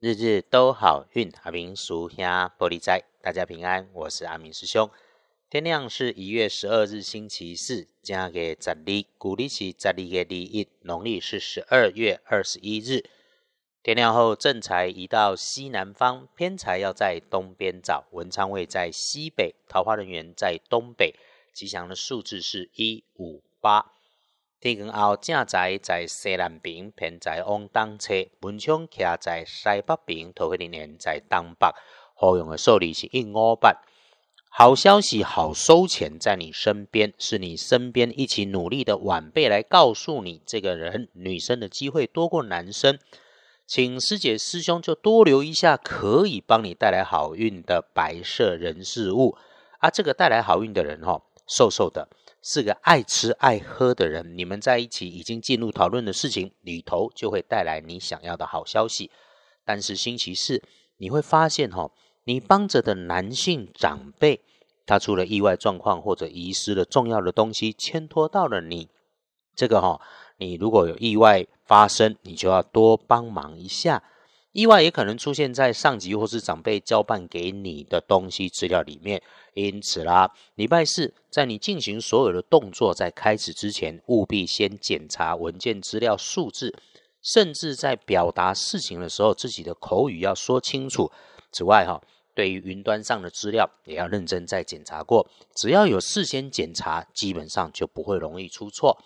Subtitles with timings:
[0.00, 2.24] 日日都好运，阿明叔兄
[2.56, 4.88] 玻璃斋，大家平安，我是阿明师兄。
[5.50, 8.76] 天亮是一月十二日星期四，加给十二，
[9.18, 13.10] 古历是十二月第一，农历是十二月二十一日。
[13.82, 21.16] 天亮后，正财移到西南方，偏财要在东边找，文昌位在西北，桃花人员在东北，
[21.52, 23.97] 吉祥的数字是一五八。
[24.60, 31.68] 天光后，正在在西南边，偏在往东侧；文昌徛在西北边，桃花人缘在东北。
[32.14, 33.80] 好用的数字是一五八。
[34.50, 42.98] 好消息，好收钱，在你身边，是你身边一起努力的晚辈来告诉你，这个人女生的机会多过男生，
[43.64, 49.36] 请师姐师兄就多留一下，可以帮你带来好运的白色人事物。
[49.78, 52.08] 啊，这个带来好运的人哦，瘦瘦的。
[52.40, 59.10] 是个爱吃爱喝的人，你们在一起已经进入讨论的事情里头，就会带来你想要的好消息。
[59.64, 60.62] 但是星期四
[60.98, 61.90] 你会发现，哈，
[62.24, 64.40] 你帮着的男性长辈，
[64.86, 68.88] 他出了意外状况或者遗失了重要的东西，牵拖到了你。
[69.56, 70.00] 这个哈，
[70.36, 74.04] 你如果有意外发生，你就要多帮忙一下。
[74.52, 79.22] 意外也可能出现在上级或是长辈交办给你的东西资料里面，
[79.54, 86.74] 因此啦，礼拜四在你进行所有的动作在开始之前，务必先检查文件资料数字，
[87.22, 91.12] 甚至在表达事情的时候，自己的口语要说清楚。
[91.52, 92.00] 此外哈，
[92.34, 98.98] 对于云端上的资料也要认真再检查过，只要有事先检查，基本上就不会容易出错。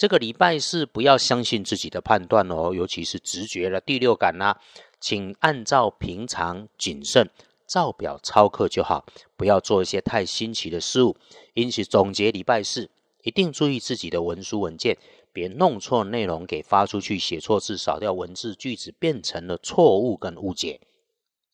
[0.00, 4.56] 这个礼拜四不要相信自己的判断哦，尤其是直觉了第六感呐，
[4.98, 7.28] 请按照平常谨慎
[7.66, 9.04] 照表抄课就好，
[9.36, 11.18] 不要做一些太新奇的事物。
[11.52, 12.88] 因此总结礼拜四，
[13.24, 14.96] 一定注意自己的文书文件，
[15.34, 20.80] 别弄错内容给发出去，写错字，少掉文字，句子变成了错误跟误解。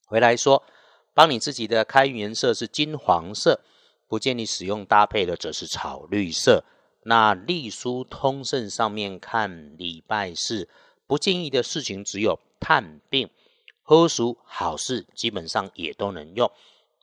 [0.05, 0.63] 回来说，
[1.13, 3.63] 帮你自己的开运颜色是金黄色，
[4.07, 6.63] 不建议使用搭配的则是草绿色。
[7.09, 10.69] 那隶书通胜上面看礼拜四
[11.07, 13.31] 不建议的事情只有探病、
[13.81, 16.51] 喝熟好事，基本上也都能用，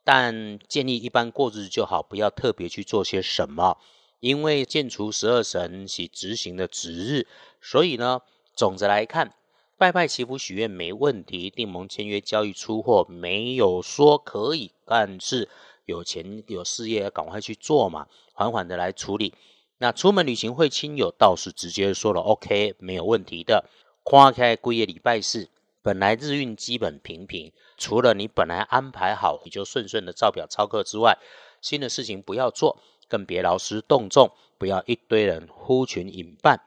[0.04, 3.78] 但建议一般过日子就好，不要特别去做些什么。
[4.20, 7.26] 因为建除十二神是执行的值日，
[7.62, 8.20] 所以呢，
[8.54, 9.34] 总的来看，
[9.78, 15.48] 拜拜祈福许愿没问题，订盟签约交易出货没有说可以，但是
[15.86, 19.32] 有钱有事业要赶快去做嘛，缓缓的来处理。
[19.78, 23.68] 那出门旅行会亲友倒是直接说了 OK 没有问题的。
[24.04, 25.48] 花开归夜礼拜四，
[25.82, 31.18] 本来日运基本平平，除了你本来安排好你就顺顺的照表操课之外，
[31.60, 36.60] 新的事情不要做，更别劳师动众，不要一堆人呼群引伴。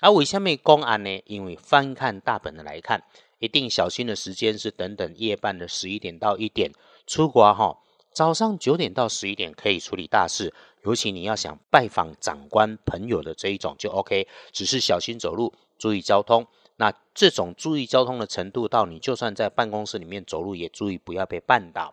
[0.00, 1.22] 而为下面公安呢？
[1.26, 3.02] 因为翻看大本的来看，
[3.38, 6.72] 一定小心的时间是等等夜半的十一点到一点
[7.06, 7.78] 出国哈。
[8.14, 10.54] 早上九点到十一点可以处理大事，
[10.84, 16.46] 尤其你要想拜访长官朋友的这一种就 OK，只是小心走路，注意交通。
[16.76, 21.92] 那这种注意交通的程度，到你就算在办公室里面走路，也注意不要被绊倒。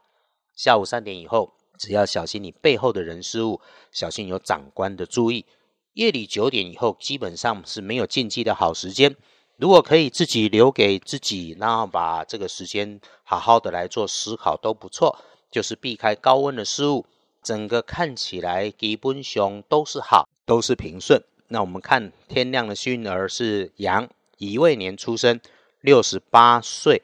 [0.56, 3.59] 下午三点以后，只要小心你背后的人事物，
[3.92, 5.48] 小心有长官的注意。
[5.94, 9.16] 夜里九点以后，基本上是没有禁忌的好时间。
[9.58, 15.18] 如果可以自己留给自己，然后把这个时间好好的来做思考，都不错。
[15.51, 17.06] 就是避开高温的事物，
[17.44, 21.22] 整个看起来基本上都是好，都是平顺。
[21.50, 25.41] 那我们看天亮的幸运儿是羊，乙未年出生，
[25.81, 27.01] 六十八岁。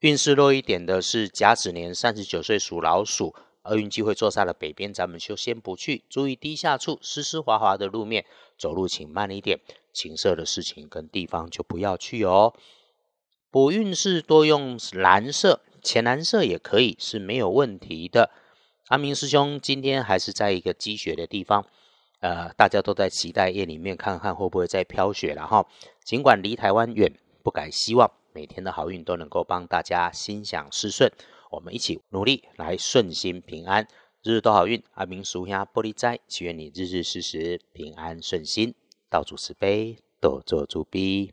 [0.00, 3.34] 运势弱一点的是甲子年，三十九岁属老鼠。
[3.62, 6.02] 厄运机会坐在了北边，咱们就先不去。
[6.10, 8.26] 注意低下处湿湿滑滑的路面，
[8.58, 9.60] 走路请慢一点。
[9.90, 12.52] 情色的事情跟地方就不要去哦。
[13.50, 15.60] 补运势多用蓝色。
[15.84, 18.30] 浅蓝色也可以是没有问题的。
[18.88, 21.66] 阿明师兄今天还是在一个积雪的地方，
[22.20, 25.66] 呃，大家都在期待夜里面看看会不会再飘雪了哈。
[26.02, 27.12] 尽管离台湾远，
[27.42, 31.12] 不改希望每天的好运都能够帮大家心想事顺。
[31.50, 33.86] 我们一起努力来顺心平安，
[34.22, 34.82] 日日都好运。
[34.94, 38.74] 阿明叔兄玻璃斋，祈愿你日日时时平安顺心，
[39.08, 41.32] 道主慈悲，多做主逼。